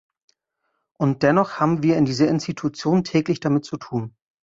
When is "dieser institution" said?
2.05-3.03